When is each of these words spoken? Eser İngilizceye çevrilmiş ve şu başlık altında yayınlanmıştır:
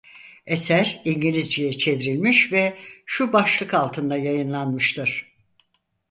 Eser 0.45 1.01
İngilizceye 1.05 1.73
çevrilmiş 1.73 2.51
ve 2.51 2.77
şu 3.07 3.33
başlık 3.33 3.73
altında 3.73 4.17
yayınlanmıştır: 4.17 5.31